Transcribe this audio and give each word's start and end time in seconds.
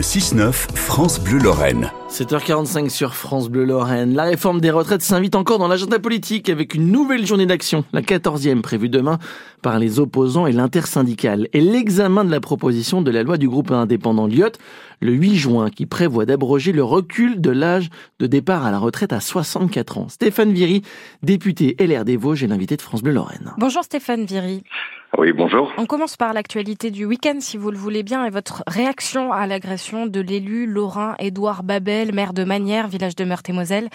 6-9, 0.00 0.52
France 0.76 1.18
Bleu 1.18 1.38
Lorraine. 1.38 1.90
7h45 2.08 2.88
sur 2.88 3.14
France 3.14 3.50
Bleu 3.50 3.64
Lorraine. 3.64 4.14
La 4.14 4.24
réforme 4.24 4.62
des 4.62 4.70
retraites 4.70 5.02
s'invite 5.02 5.36
encore 5.36 5.58
dans 5.58 5.68
l'agenda 5.68 5.98
politique 5.98 6.48
avec 6.48 6.74
une 6.74 6.90
nouvelle 6.90 7.26
journée 7.26 7.44
d'action, 7.44 7.84
la 7.92 8.00
14e 8.00 8.62
prévue 8.62 8.88
demain 8.88 9.18
par 9.60 9.78
les 9.78 10.00
opposants 10.00 10.46
et 10.46 10.52
l'intersyndicale. 10.52 11.48
Et 11.52 11.60
l'examen 11.60 12.24
de 12.24 12.30
la 12.30 12.40
proposition 12.40 13.02
de 13.02 13.10
la 13.10 13.22
loi 13.22 13.36
du 13.36 13.46
groupe 13.46 13.70
indépendant 13.70 14.26
Lyot 14.26 14.52
le 15.00 15.12
8 15.12 15.36
juin 15.36 15.70
qui 15.70 15.84
prévoit 15.84 16.24
d'abroger 16.24 16.72
le 16.72 16.82
recul 16.82 17.42
de 17.42 17.50
l'âge 17.50 17.90
de 18.18 18.26
départ 18.26 18.64
à 18.64 18.70
la 18.70 18.78
retraite 18.78 19.12
à 19.12 19.20
64 19.20 19.98
ans. 19.98 20.08
Stéphane 20.08 20.52
Viry, 20.52 20.82
député 21.22 21.76
LR 21.78 22.06
des 22.06 22.16
Vosges 22.16 22.42
et 22.42 22.46
l'invité 22.46 22.76
de 22.76 22.82
France 22.82 23.02
Bleu 23.02 23.12
Lorraine. 23.12 23.52
Bonjour 23.58 23.84
Stéphane 23.84 24.24
Viry. 24.24 24.62
Oui, 25.16 25.32
bonjour. 25.32 25.72
On 25.78 25.86
commence 25.86 26.16
par 26.16 26.34
l'actualité 26.34 26.90
du 26.90 27.06
week-end, 27.06 27.38
si 27.40 27.56
vous 27.56 27.70
le 27.70 27.78
voulez 27.78 28.02
bien, 28.02 28.26
et 28.26 28.30
votre 28.30 28.62
réaction 28.66 29.32
à 29.32 29.46
l'agression 29.46 30.06
de 30.06 30.20
l'élu 30.20 30.66
Laurent 30.66 31.14
Édouard 31.18 31.62
Babel, 31.62 31.97
maire 32.06 32.32
de 32.32 32.44
Manières, 32.44 32.88
village 32.88 33.16
de 33.16 33.24
Meurthe-et-Moselle, 33.24 33.88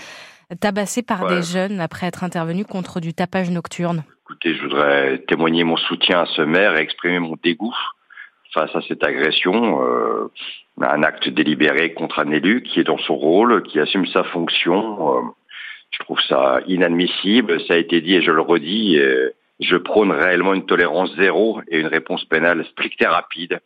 tabassé 0.59 1.02
par 1.02 1.27
des 1.27 1.41
jeunes 1.41 1.80
après 1.80 2.07
être 2.07 2.23
intervenu 2.23 2.66
contre 2.66 2.99
du 2.99 3.13
tapage 3.13 3.49
nocturne. 3.49 4.03
Écoutez, 4.23 4.55
je 4.55 4.62
voudrais 4.63 5.17
témoigner 5.27 5.63
mon 5.63 5.77
soutien 5.77 6.21
à 6.21 6.26
ce 6.26 6.41
maire 6.41 6.77
et 6.77 6.81
exprimer 6.81 7.20
mon 7.20 7.35
dégoût 7.43 7.76
face 8.53 8.76
à 8.76 8.81
cette 8.88 9.03
agression. 9.03 9.81
Euh, 9.84 10.31
un 10.81 11.03
acte 11.03 11.29
délibéré 11.29 11.93
contre 11.93 12.20
un 12.20 12.31
élu 12.31 12.63
qui 12.63 12.79
est 12.79 12.84
dans 12.84 12.98
son 12.98 13.16
rôle, 13.16 13.63
qui 13.63 13.79
assume 13.79 14.05
sa 14.07 14.23
fonction. 14.23 15.17
Euh, 15.17 15.21
je 15.91 15.99
trouve 15.99 16.20
ça 16.27 16.59
inadmissible. 16.67 17.62
Ça 17.67 17.76
a 17.76 17.77
été 17.77 18.01
dit 18.01 18.15
et 18.15 18.21
je 18.21 18.31
le 18.31 18.41
redis. 18.41 18.99
Je 19.59 19.76
prône 19.77 20.12
réellement 20.12 20.54
une 20.54 20.65
tolérance 20.65 21.15
zéro 21.15 21.62
et 21.67 21.79
une 21.79 21.88
réponse 21.88 22.26
pénale 22.26 22.65
stricte 22.71 23.01
et 23.01 23.07
rapide. 23.07 23.59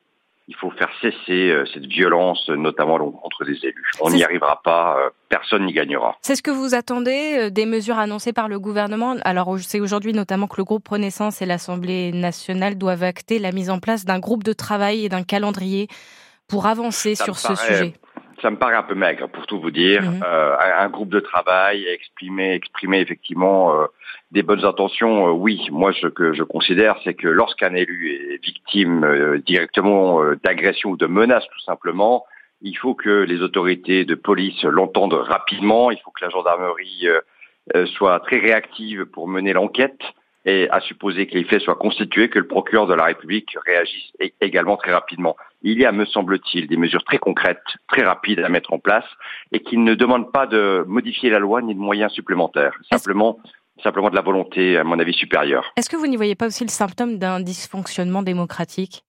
Il 0.50 0.56
faut 0.56 0.72
faire 0.72 0.90
cesser 1.02 1.50
euh, 1.50 1.66
cette 1.74 1.88
violence, 1.88 2.48
notamment 2.50 2.98
contre 3.12 3.44
des 3.44 3.58
élus. 3.64 3.92
On 4.00 4.10
n'y 4.10 4.24
arrivera 4.24 4.62
pas, 4.64 4.98
euh, 4.98 5.10
personne 5.28 5.66
n'y 5.66 5.74
gagnera. 5.74 6.18
C'est 6.22 6.36
ce 6.36 6.42
que 6.42 6.52
vous 6.52 6.74
attendez 6.74 7.38
euh, 7.38 7.50
des 7.50 7.66
mesures 7.66 7.98
annoncées 7.98 8.32
par 8.32 8.48
le 8.48 8.58
gouvernement? 8.60 9.16
Alors 9.24 9.60
c'est 9.60 9.82
aujourd'hui 9.82 10.14
notamment 10.14 10.48
que 10.48 10.58
le 10.58 10.64
groupe 10.64 10.88
Renaissance 10.88 11.42
et 11.42 11.46
l'Assemblée 11.46 12.14
nationale 12.14 12.78
doivent 12.78 13.04
acter 13.04 13.40
la 13.40 13.52
mise 13.52 13.70
en 13.70 13.80
place 13.80 14.06
d'un 14.06 14.20
groupe 14.20 14.44
de 14.44 14.54
travail 14.54 15.04
et 15.04 15.10
d'un 15.10 15.24
calendrier 15.24 15.90
pour 16.48 16.66
avancer 16.66 17.16
sur 17.16 17.38
ce 17.38 17.54
sujet 17.56 17.94
ça 18.42 18.52
me 18.52 18.58
paraît 18.58 18.76
un 18.76 18.84
peu 18.84 18.96
maigre 18.96 19.28
pour 19.28 19.46
tout 19.48 19.60
vous 19.60 19.72
dire. 19.72 20.04
Mhm. 20.04 20.24
Euh, 20.26 20.56
un 20.60 20.90
groupe 20.90 21.10
de 21.10 21.20
travail, 21.20 21.86
exprimer, 21.88 22.54
exprimer 22.54 23.00
effectivement 23.00 23.74
euh, 23.74 23.86
des 24.32 24.44
bonnes 24.44 24.66
intentions. 24.66 25.28
Euh, 25.28 25.32
oui, 25.32 25.68
moi 25.72 25.92
ce 25.94 26.08
que 26.08 26.34
je 26.34 26.44
considère, 26.44 26.98
c'est 27.04 27.14
que 27.14 27.28
lorsqu'un 27.28 27.74
élu 27.74 28.12
est 28.12 28.44
victime 28.44 29.04
euh, 29.04 29.40
directement 29.40 30.22
d'agression 30.44 30.92
ou 30.92 30.98
de 30.98 31.08
menace, 31.08 31.46
tout 31.52 31.62
simplement, 31.62 32.26
il 32.62 32.78
faut 32.78 32.96
que 32.96 33.24
les 33.24 33.42
autorités 33.42 34.06
de 34.06 34.16
police 34.16 34.64
l'entendent 34.64 35.14
rapidement. 35.14 35.92
Il 35.92 36.00
faut 36.00 36.12
que 36.12 36.26
la 36.26 36.30
gendarmerie 36.30 37.08
soit 37.86 38.20
très 38.22 38.40
réactive 38.40 39.06
pour 39.06 39.28
mener 39.28 39.54
l'enquête 39.54 40.00
et 40.46 40.70
à 40.70 40.80
supposer 40.80 41.28
que 41.28 41.34
les 41.34 41.44
faits 41.44 41.62
soient 41.62 41.76
constitués, 41.76 42.30
que 42.30 42.40
le 42.40 42.48
procureur 42.48 42.88
de 42.88 42.94
la 42.94 43.06
République 43.06 43.56
réagisse 43.66 44.12
également 44.40 44.78
très 44.78 44.94
rapidement. 44.94 45.36
Il 45.62 45.80
y 45.80 45.86
a, 45.86 45.92
me 45.92 46.06
semble-t-il, 46.06 46.68
des 46.68 46.78
mesures 46.78 47.04
très 47.04 47.18
concrètes, 47.18 47.64
très 47.88 48.04
rapides 48.04 48.40
à 48.40 48.50
mettre 48.50 48.74
en 48.74 48.80
place 48.80 49.06
et 49.52 49.60
qui 49.60 49.78
ne 49.78 49.94
demandent 49.94 50.32
pas 50.32 50.48
de 50.48 50.84
modifier 50.88 51.30
la 51.30 51.40
loi 51.40 51.62
ni 51.62 51.76
de 51.76 51.80
moyens 51.80 52.12
supplémentaires. 52.14 52.78
Simplement, 52.92 53.40
simplement 53.84 54.10
de 54.10 54.16
la 54.16 54.22
volonté, 54.22 54.78
à 54.78 54.84
mon 54.84 55.00
avis, 55.00 55.14
supérieure. 55.14 55.72
Est-ce 55.76 55.90
que 55.90 55.98
vous 55.98 56.08
n'y 56.08 56.16
voyez 56.16 56.36
pas 56.36 56.48
aussi 56.48 56.64
le 56.64 56.70
symptôme 56.70 57.18
d'un 57.18 57.40
dysfonctionnement 57.40 58.24
démocratique? 58.24 59.04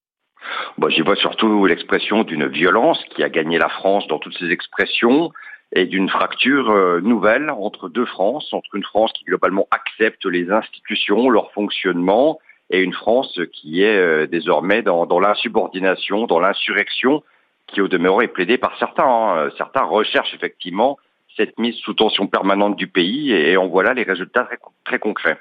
Bon, 0.78 0.88
J'y 0.88 1.02
vois 1.02 1.16
surtout 1.16 1.66
l'expression 1.66 2.24
d'une 2.24 2.46
violence 2.46 3.02
qui 3.14 3.22
a 3.22 3.28
gagné 3.28 3.58
la 3.58 3.68
France 3.68 4.06
dans 4.08 4.18
toutes 4.18 4.36
ses 4.38 4.50
expressions, 4.50 5.30
et 5.72 5.86
d'une 5.86 6.08
fracture 6.08 6.70
euh, 6.70 7.00
nouvelle 7.00 7.50
entre 7.50 7.88
deux 7.88 8.06
France, 8.06 8.52
entre 8.52 8.74
une 8.74 8.84
France 8.84 9.12
qui 9.12 9.24
globalement 9.24 9.66
accepte 9.70 10.24
les 10.24 10.50
institutions, 10.50 11.28
leur 11.28 11.52
fonctionnement, 11.52 12.38
et 12.70 12.80
une 12.80 12.92
France 12.92 13.38
qui 13.52 13.82
est 13.82 13.96
euh, 13.96 14.26
désormais 14.26 14.82
dans, 14.82 15.20
l'insubordination, 15.20 16.26
dans 16.26 16.40
l'insurrection, 16.40 17.22
qui 17.66 17.80
au 17.80 17.88
demeurant 17.88 18.20
est 18.20 18.28
plaidée 18.28 18.58
par 18.58 18.78
certains. 18.78 19.04
Hein. 19.04 19.50
Certains 19.58 19.82
recherchent 19.82 20.34
effectivement 20.34 20.98
cette 21.36 21.58
mise 21.58 21.76
sous 21.76 21.94
tension 21.94 22.26
permanente 22.26 22.76
du 22.76 22.88
pays, 22.88 23.32
et 23.32 23.56
en 23.56 23.68
voilà 23.68 23.94
les 23.94 24.02
résultats 24.02 24.44
très, 24.44 24.58
très 24.84 24.98
concrets. 24.98 25.38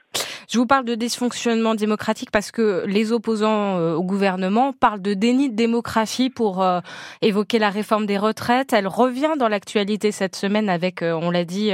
Je 0.49 0.59
vous 0.59 0.65
parle 0.65 0.85
de 0.85 0.95
dysfonctionnement 0.95 1.75
démocratique 1.75 2.31
parce 2.31 2.51
que 2.51 2.85
les 2.87 3.11
opposants 3.11 3.79
euh, 3.79 3.95
au 3.95 4.03
gouvernement 4.03 4.71
parlent 4.71 5.01
de 5.01 5.13
déni 5.13 5.49
de 5.49 5.55
démocratie 5.57 6.29
pour 6.29 6.63
euh, 6.63 6.79
évoquer 7.21 7.59
la 7.59 7.69
réforme 7.69 8.05
des 8.05 8.17
retraites. 8.17 8.71
Elle 8.71 8.87
revient 8.87 9.33
dans 9.37 9.49
l'actualité 9.49 10.13
cette 10.13 10.37
semaine 10.37 10.69
avec, 10.69 11.01
euh, 11.01 11.11
on 11.21 11.31
l'a 11.31 11.43
dit, 11.43 11.73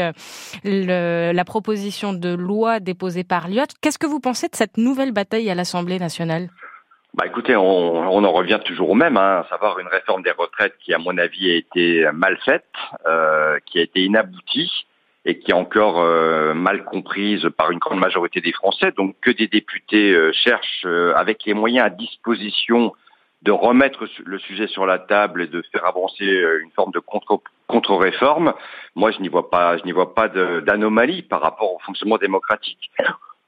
la 0.63 1.45
proposition 1.45 2.13
de 2.13 2.33
loi 2.33 2.79
déposée 2.79 3.23
par 3.23 3.47
Lyot. 3.47 3.65
Qu'est-ce 3.79 3.99
que 3.99 4.07
vous 4.07 4.19
pensez 4.19 4.47
de 4.47 4.55
cette 4.55 4.77
nouvelle 4.77 5.11
bataille 5.11 5.51
à 5.51 5.55
l'Assemblée 5.55 5.99
nationale? 5.99 6.49
Bah 7.13 7.27
écoutez, 7.27 7.55
on, 7.55 8.23
en 8.25 8.31
revient 8.31 8.59
toujours 8.65 8.89
au 8.89 8.95
même, 8.95 9.17
hein, 9.17 9.43
à 9.45 9.49
savoir 9.49 9.77
une 9.77 9.87
réforme 9.87 10.23
des 10.23 10.31
retraites 10.31 10.73
qui, 10.83 10.95
à 10.95 10.97
mon 10.97 11.15
avis, 11.19 11.51
a 11.51 11.55
été 11.57 12.07
mal 12.11 12.39
faite, 12.43 12.65
qui 13.67 13.77
a 13.77 13.83
été 13.83 14.01
inaboutie, 14.03 14.71
et 15.25 15.39
qui 15.39 15.51
est 15.51 15.55
encore 15.55 16.01
euh, 16.01 16.53
mal 16.53 16.83
comprise 16.83 17.47
par 17.57 17.71
une 17.71 17.79
grande 17.79 17.99
majorité 17.99 18.41
des 18.41 18.51
Français. 18.51 18.91
Donc 18.95 19.15
que 19.21 19.31
des 19.31 19.47
députés 19.47 20.11
euh, 20.11 20.31
cherchent, 20.33 20.85
euh, 20.85 21.13
avec 21.15 21.45
les 21.45 21.53
moyens 21.53 21.85
à 21.85 21.89
disposition, 21.89 22.93
de 23.41 23.51
remettre 23.51 24.05
le 24.25 24.39
sujet 24.39 24.67
sur 24.67 24.85
la 24.85 24.99
table 24.99 25.41
et 25.41 25.47
de 25.47 25.61
faire 25.73 25.85
avancer 25.85 26.25
une 26.25 26.71
forme 26.71 26.93
de 26.93 26.99
contre, 26.99 27.41
réforme 27.95 28.53
moi 28.95 29.11
je 29.11 29.19
n'y 29.19 29.27
vois 29.27 29.49
pas, 29.49 29.77
je 29.77 29.83
n'y 29.83 29.91
vois 29.91 30.15
pas 30.15 30.29
d'anomalie 30.29 31.23
par 31.23 31.41
rapport 31.41 31.73
au 31.73 31.79
fonctionnement 31.79 32.17
démocratique. 32.17 32.89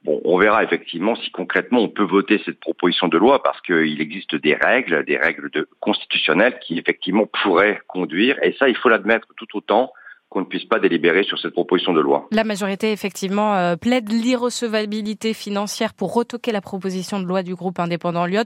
Bon, 0.03 0.19
on 0.25 0.37
verra 0.37 0.65
effectivement 0.65 1.15
si 1.15 1.31
concrètement 1.31 1.79
on 1.79 1.87
peut 1.87 2.03
voter 2.03 2.41
cette 2.43 2.59
proposition 2.59 3.07
de 3.07 3.17
loi 3.17 3.41
parce 3.41 3.61
qu'il 3.61 4.01
existe 4.01 4.35
des 4.35 4.53
règles, 4.53 5.05
des 5.05 5.15
règles 5.15 5.49
de, 5.51 5.65
constitutionnelles 5.79 6.59
qui 6.59 6.77
effectivement 6.77 7.27
pourraient 7.41 7.79
conduire, 7.87 8.37
et 8.43 8.53
ça 8.59 8.67
il 8.67 8.75
faut 8.75 8.89
l'admettre 8.89 9.27
tout 9.37 9.47
autant 9.55 9.93
qu'on 10.35 10.41
ne 10.41 10.45
puisse 10.45 10.65
pas 10.65 10.79
délibérer 10.79 11.23
sur 11.23 11.39
cette 11.39 11.53
proposition 11.53 11.93
de 11.93 12.01
loi. 12.01 12.27
La 12.31 12.43
majorité, 12.43 12.91
effectivement, 12.91 13.55
euh, 13.55 13.77
plaide 13.77 14.11
l'irrecevabilité 14.11 15.33
financière 15.33 15.93
pour 15.93 16.13
retoquer 16.13 16.51
la 16.51 16.59
proposition 16.59 17.21
de 17.21 17.25
loi 17.25 17.41
du 17.41 17.55
groupe 17.55 17.79
indépendant 17.79 18.25
Lyot. 18.25 18.43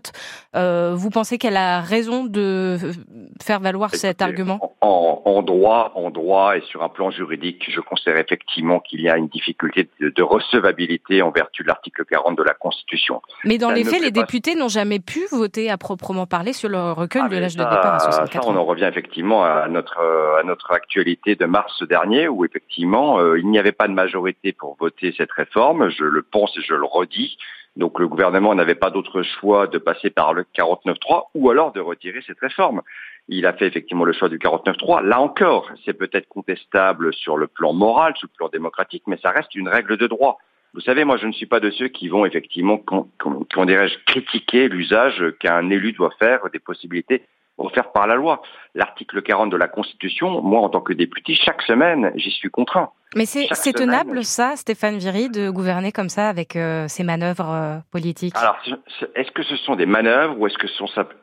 Euh, 0.55 0.93
vous 0.95 1.09
pensez 1.09 1.39
qu'elle 1.39 1.57
a 1.57 1.81
raison 1.81 2.25
de 2.25 2.77
faire 3.41 3.59
valoir 3.59 3.95
cet 3.95 4.21
argument? 4.21 4.59
en, 4.81 5.41
droit, 5.41 5.91
en 5.95 6.11
droit 6.11 6.57
et 6.57 6.61
sur 6.61 6.83
un 6.83 6.89
plan 6.89 7.09
juridique, 7.09 7.69
je 7.71 7.81
considère 7.81 8.17
effectivement 8.19 8.79
qu'il 8.79 9.01
y 9.01 9.09
a 9.09 9.17
une 9.17 9.27
difficulté 9.27 9.89
de, 9.99 10.23
recevabilité 10.23 11.23
en 11.23 11.31
vertu 11.31 11.63
de 11.63 11.69
l'article 11.69 12.05
40 12.05 12.37
de 12.37 12.43
la 12.43 12.53
Constitution. 12.53 13.21
Mais 13.45 13.57
dans 13.57 13.71
les 13.71 13.83
faits, 13.83 14.01
les 14.01 14.11
députés 14.11 14.53
n'ont 14.53 14.67
jamais 14.67 14.99
pu 14.99 15.21
voter 15.31 15.71
à 15.71 15.77
proprement 15.77 16.27
parler 16.27 16.53
sur 16.53 16.69
le 16.69 16.91
recul 16.91 17.21
ah, 17.25 17.29
de 17.29 17.37
l'âge 17.37 17.55
de 17.55 17.63
départ 17.63 17.95
à 17.95 17.99
64 17.99 18.47
ans. 18.47 18.51
on 18.53 18.57
en 18.57 18.65
revient 18.65 18.85
effectivement 18.85 19.43
à 19.43 19.67
notre, 19.67 19.99
à 20.39 20.43
notre 20.43 20.71
actualité 20.71 21.35
de 21.35 21.45
mars 21.45 21.78
dernier 21.85 22.27
où 22.27 22.45
effectivement 22.45 23.19
euh, 23.19 23.39
il 23.39 23.47
n'y 23.47 23.59
avait 23.59 23.71
pas 23.71 23.87
de 23.87 23.93
majorité 23.93 24.53
pour 24.53 24.75
voter 24.79 25.13
cette 25.17 25.31
réforme. 25.31 25.89
Je 25.89 26.03
le 26.03 26.21
pense 26.21 26.55
et 26.57 26.61
je 26.61 26.73
le 26.73 26.85
redis. 26.85 27.37
Donc 27.75 27.99
le 27.99 28.07
gouvernement 28.07 28.55
n'avait 28.55 28.75
pas 28.75 28.89
d'autre 28.89 29.21
choix 29.21 29.67
de 29.67 29.77
passer 29.77 30.09
par 30.09 30.33
le 30.33 30.43
49.3 30.43 31.27
ou 31.35 31.49
alors 31.49 31.71
de 31.71 31.79
retirer 31.79 32.21
cette 32.25 32.39
réforme. 32.39 32.81
Il 33.27 33.45
a 33.45 33.53
fait 33.53 33.67
effectivement 33.67 34.05
le 34.05 34.13
choix 34.13 34.27
du 34.27 34.39
49.3. 34.39 35.03
Là 35.05 35.21
encore, 35.21 35.69
c'est 35.85 35.93
peut-être 35.93 36.27
contestable 36.27 37.13
sur 37.13 37.37
le 37.37 37.47
plan 37.47 37.73
moral, 37.73 38.13
sur 38.17 38.27
le 38.27 38.37
plan 38.37 38.49
démocratique, 38.49 39.03
mais 39.07 39.17
ça 39.21 39.29
reste 39.29 39.53
une 39.55 39.69
règle 39.69 39.97
de 39.97 40.07
droit. 40.07 40.39
Vous 40.73 40.81
savez, 40.81 41.03
moi, 41.03 41.17
je 41.17 41.25
ne 41.25 41.31
suis 41.31 41.45
pas 41.45 41.59
de 41.59 41.71
ceux 41.71 41.87
qui 41.87 42.09
vont 42.09 42.25
effectivement, 42.25 42.77
comment 42.77 43.65
dirais-je, 43.65 43.97
critiquer 44.05 44.67
l'usage 44.67 45.23
qu'un 45.39 45.69
élu 45.69 45.93
doit 45.93 46.13
faire 46.19 46.49
des 46.51 46.59
possibilités 46.59 47.23
offerte 47.59 47.93
par 47.93 48.07
la 48.07 48.15
loi. 48.15 48.41
L'article 48.75 49.21
40 49.21 49.49
de 49.49 49.57
la 49.57 49.67
Constitution, 49.67 50.41
moi 50.41 50.61
en 50.61 50.69
tant 50.69 50.81
que 50.81 50.93
député, 50.93 51.35
chaque 51.35 51.61
semaine, 51.63 52.11
j'y 52.15 52.31
suis 52.31 52.49
contraint. 52.49 52.91
Mais 53.15 53.25
c'est 53.25 53.73
tenable 53.73 54.23
ça, 54.23 54.55
Stéphane 54.55 54.99
Viry, 54.99 55.29
de 55.29 55.49
gouverner 55.49 55.91
comme 55.91 56.09
ça 56.09 56.29
avec 56.29 56.55
euh, 56.55 56.87
ces 56.87 57.03
manœuvres 57.03 57.49
euh, 57.49 57.77
politiques? 57.91 58.35
Alors, 58.37 58.57
est-ce 59.15 59.31
que 59.31 59.41
ce 59.41 59.55
sont 59.55 59.75
des 59.75 59.87
manœuvres 59.87 60.37
ou 60.37 60.45
est-ce 60.45 60.57
que 60.59 60.67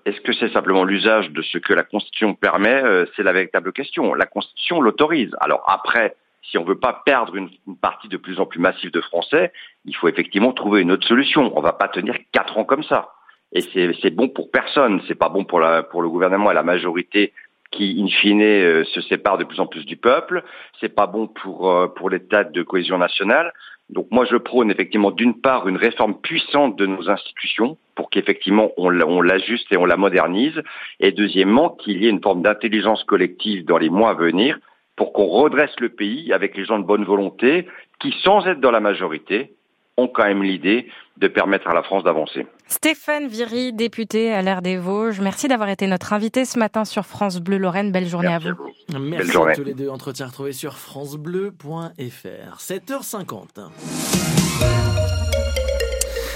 est-ce 0.04 0.20
que 0.20 0.32
c'est 0.32 0.52
simplement 0.52 0.82
l'usage 0.82 1.30
de 1.30 1.42
ce 1.42 1.58
que 1.58 1.72
la 1.72 1.84
Constitution 1.84 2.34
permet 2.34 2.82
euh, 2.82 3.06
C'est 3.14 3.22
la 3.22 3.32
véritable 3.32 3.72
question. 3.72 4.14
La 4.14 4.26
Constitution 4.26 4.80
l'autorise. 4.80 5.30
Alors 5.38 5.62
après, 5.68 6.16
si 6.42 6.58
on 6.58 6.64
ne 6.64 6.68
veut 6.68 6.78
pas 6.78 7.02
perdre 7.06 7.36
une, 7.36 7.50
une, 7.68 7.76
partie 7.76 8.08
de 8.08 8.16
plus 8.16 8.40
en 8.40 8.46
plus 8.46 8.58
massive 8.58 8.90
de 8.90 9.00
Français, 9.00 9.52
il 9.84 9.94
faut 9.94 10.08
effectivement 10.08 10.52
trouver 10.52 10.80
une 10.80 10.90
autre 10.90 11.06
solution. 11.06 11.52
On 11.54 11.60
ne 11.60 11.64
va 11.64 11.72
pas 11.72 11.88
tenir 11.88 12.16
quatre 12.32 12.58
ans 12.58 12.64
comme 12.64 12.82
ça 12.82 13.15
et 13.52 13.62
c'est 13.72 14.10
bon 14.10 14.28
pour 14.28 14.50
personne. 14.50 15.00
C'est 15.08 15.14
pas 15.14 15.28
bon 15.28 15.44
pour, 15.44 15.60
la, 15.60 15.82
pour 15.82 16.02
le 16.02 16.08
gouvernement 16.08 16.50
et 16.50 16.54
la 16.54 16.62
majorité 16.62 17.32
qui, 17.70 18.00
in 18.02 18.08
fine, 18.08 18.42
euh, 18.42 18.84
se 18.84 19.00
sépare 19.02 19.38
de 19.38 19.44
plus 19.44 19.60
en 19.60 19.66
plus 19.66 19.84
du 19.84 19.96
peuple. 19.96 20.42
C'est 20.80 20.94
pas 20.94 21.06
bon 21.06 21.26
pour, 21.26 21.70
euh, 21.70 21.88
pour 21.88 22.10
l'état 22.10 22.44
de 22.44 22.62
cohésion 22.62 22.98
nationale. 22.98 23.52
Donc 23.88 24.08
moi 24.10 24.24
je 24.24 24.36
prône 24.36 24.70
effectivement 24.70 25.12
d'une 25.12 25.40
part 25.40 25.68
une 25.68 25.76
réforme 25.76 26.20
puissante 26.20 26.76
de 26.76 26.86
nos 26.86 27.08
institutions 27.08 27.78
pour 27.94 28.10
qu'effectivement 28.10 28.72
on 28.76 28.90
l'ajuste 28.90 29.72
et 29.72 29.76
on 29.76 29.84
la 29.84 29.96
modernise, 29.96 30.60
et 30.98 31.12
deuxièmement 31.12 31.70
qu'il 31.70 32.02
y 32.02 32.06
ait 32.06 32.10
une 32.10 32.22
forme 32.22 32.42
d'intelligence 32.42 33.04
collective 33.04 33.64
dans 33.64 33.78
les 33.78 33.88
mois 33.88 34.10
à 34.10 34.14
venir 34.14 34.58
pour 34.96 35.12
qu'on 35.12 35.26
redresse 35.26 35.78
le 35.78 35.90
pays 35.90 36.32
avec 36.32 36.56
les 36.56 36.64
gens 36.64 36.78
de 36.78 36.84
bonne 36.84 37.04
volonté 37.04 37.68
qui, 38.00 38.12
sans 38.22 38.46
être 38.46 38.60
dans 38.60 38.72
la 38.72 38.80
majorité, 38.80 39.52
ont 39.96 40.08
quand 40.08 40.24
même 40.24 40.42
l'idée 40.42 40.88
de 41.16 41.28
permettre 41.28 41.68
à 41.68 41.74
la 41.74 41.82
France 41.82 42.04
d'avancer. 42.04 42.46
Stéphane 42.66 43.26
Viry, 43.26 43.72
député 43.72 44.32
à 44.32 44.42
l'ère 44.42 44.60
des 44.60 44.76
Vosges, 44.76 45.20
merci 45.20 45.48
d'avoir 45.48 45.70
été 45.70 45.86
notre 45.86 46.12
invité 46.12 46.44
ce 46.44 46.58
matin 46.58 46.84
sur 46.84 47.06
France 47.06 47.40
Bleu 47.40 47.58
Lorraine. 47.58 47.92
Belle 47.92 48.06
journée 48.06 48.34
à 48.34 48.38
vous. 48.38 48.50
Merci 48.98 49.36
à 49.36 49.54
tous 49.54 49.64
les 49.64 49.74
deux. 49.74 49.88
Entretien 49.88 50.26
retrouvé 50.26 50.52
sur 50.52 50.76
francebleu.fr. 50.76 52.58
7h50. 52.58 55.05